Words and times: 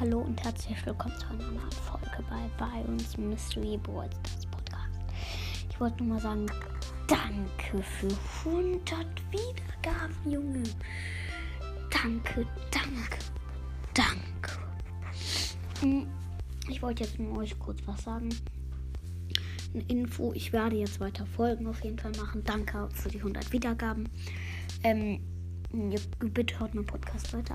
hallo 0.00 0.20
und 0.20 0.42
herzlich 0.44 0.84
willkommen 0.86 1.14
zu 1.18 1.26
einer 1.26 1.50
neuen 1.50 1.70
Folge 1.72 2.24
bei 2.30 2.48
bei 2.56 2.82
uns 2.84 3.16
Mystery 3.16 3.76
Boys 3.78 4.10
das 4.22 4.46
Podcast. 4.46 5.00
Ich 5.68 5.80
wollte 5.80 6.04
nur 6.04 6.14
mal 6.14 6.20
sagen, 6.20 6.46
danke 7.08 7.82
für 7.82 8.08
100 8.48 9.06
Wiedergaben, 9.32 10.30
Junge. 10.30 10.62
Danke, 11.90 12.46
danke, 12.70 13.18
danke. 13.94 14.60
Hm, 15.80 16.06
Ich 16.68 16.80
wollte 16.80 17.02
jetzt 17.02 17.18
nur 17.18 17.38
euch 17.38 17.58
kurz 17.58 17.80
was 17.86 18.02
sagen. 18.04 18.28
Eine 19.74 19.82
Info, 19.84 20.32
ich 20.32 20.52
werde 20.52 20.76
jetzt 20.76 21.00
weiter 21.00 21.26
Folgen 21.26 21.66
auf 21.66 21.82
jeden 21.82 21.98
Fall 21.98 22.12
machen. 22.12 22.42
Danke 22.44 22.88
für 22.92 23.08
die 23.08 23.18
100 23.18 23.52
Wiedergaben. 23.52 24.08
Ähm, 24.84 25.20
bitte 25.72 26.58
hört 26.60 26.74
meinen 26.74 26.86
Podcast 26.86 27.32
weiter. 27.32 27.54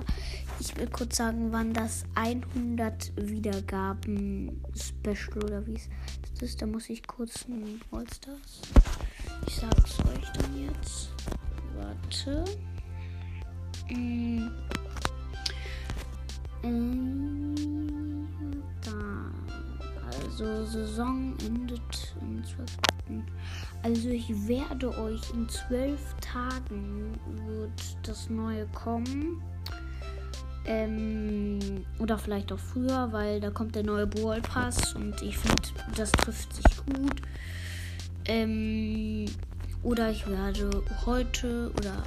Ich 0.59 0.75
will 0.77 0.87
kurz 0.87 1.17
sagen, 1.17 1.51
wann 1.51 1.73
das 1.73 2.05
100 2.15 3.11
Wiedergaben 3.15 4.61
Special 4.75 5.43
oder 5.43 5.65
wie 5.65 5.75
es 5.75 5.89
ist. 6.41 6.61
Da 6.61 6.65
muss 6.65 6.89
ich 6.89 7.05
kurz 7.07 7.45
ein 7.47 7.81
Allstars. 7.91 8.61
Ich 9.47 9.55
sag's 9.55 9.99
euch 9.99 10.29
dann 10.33 10.65
jetzt. 10.65 11.11
Warte. 11.75 12.45
Mm. 13.89 14.49
Mm, 16.63 17.12
Also 20.33 20.65
Saison 20.65 21.35
endet 21.45 22.15
am 22.19 22.43
12. 22.43 22.71
Also 23.83 24.09
ich 24.09 24.29
werde 24.47 24.97
euch 24.97 25.21
in 25.31 25.47
zwölf 25.47 26.15
Tagen 26.21 27.11
wird 27.45 27.97
das 28.01 28.31
neue 28.31 28.65
kommen. 28.73 29.43
Ähm, 30.65 31.59
oder 31.99 32.17
vielleicht 32.17 32.51
auch 32.51 32.57
früher, 32.57 33.09
weil 33.11 33.41
da 33.41 33.51
kommt 33.51 33.75
der 33.75 33.83
neue 33.83 34.07
Brawl 34.07 34.41
Pass 34.41 34.95
und 34.95 35.21
ich 35.21 35.37
finde, 35.37 35.61
das 35.95 36.11
trifft 36.11 36.51
sich 36.55 36.77
gut. 36.87 37.21
Ähm, 38.25 39.25
oder 39.83 40.09
ich 40.09 40.25
werde 40.25 40.83
heute 41.05 41.71
oder 41.77 42.03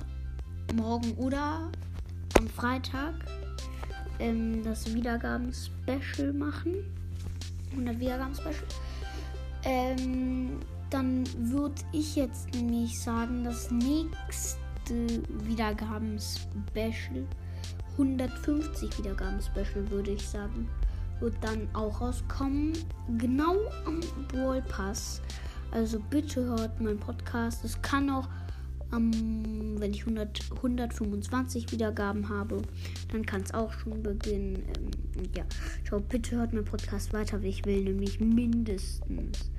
morgen 0.74 1.12
oder 1.12 1.70
am 2.36 2.48
Freitag 2.48 3.14
ähm, 4.18 4.64
das 4.64 4.92
Wiedergaben-Special 4.92 6.32
machen. 6.32 6.74
100 7.72 7.98
Wiedergaben-Special. 7.98 8.54
Ähm, 9.64 10.60
dann 10.90 11.24
würde 11.38 11.82
ich 11.92 12.16
jetzt 12.16 12.54
nämlich 12.54 13.00
sagen, 13.00 13.44
das 13.44 13.70
nächste 13.70 15.24
Wiedergaben-Special, 15.44 17.26
150 17.92 18.98
Wiedergaben-Special 18.98 19.90
würde 19.90 20.12
ich 20.12 20.28
sagen, 20.28 20.68
wird 21.20 21.34
dann 21.40 21.68
auch 21.72 22.00
rauskommen. 22.00 22.72
Genau 23.18 23.56
am 23.84 24.00
Brawl. 24.28 24.62
Also 25.72 25.98
bitte 26.10 26.44
hört 26.44 26.80
meinen 26.80 27.00
Podcast. 27.00 27.64
Es 27.64 27.80
kann 27.82 28.08
auch, 28.10 28.28
ähm, 28.92 29.76
wenn 29.78 29.92
ich 29.92 30.00
100, 30.00 30.52
125 30.56 31.72
Wiedergaben 31.72 32.28
habe, 32.28 32.62
dann 33.12 33.24
kann 33.24 33.42
es 33.42 33.52
auch 33.54 33.72
schon 33.72 34.02
beginnen. 34.02 34.62
Ähm, 34.76 35.30
ja, 35.36 35.44
schau, 35.84 36.00
bitte 36.00 36.36
hört 36.36 36.52
meinen 36.52 36.64
Podcast 36.64 37.12
weiter. 37.12 37.42
Ich 37.42 37.64
will 37.64 37.84
nämlich 37.84 38.20
mindestens 38.20 39.50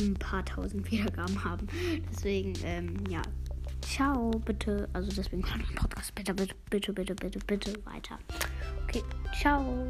ein 0.00 0.14
paar 0.14 0.44
tausend 0.44 0.90
Wiedergaben 0.90 1.42
haben. 1.44 1.66
Deswegen, 2.10 2.54
ähm, 2.64 2.94
ja. 3.08 3.22
Ciao, 3.80 4.30
bitte. 4.30 4.88
Also 4.92 5.10
deswegen 5.10 5.44
hört 5.44 5.62
meinen 5.62 5.74
Podcast 5.74 6.14
bitte, 6.14 6.34
bitte, 6.34 6.54
bitte, 6.70 6.92
bitte, 6.92 7.14
bitte, 7.14 7.38
bitte 7.46 7.72
weiter. 7.84 8.18
Okay, 8.84 9.02
ciao. 9.38 9.86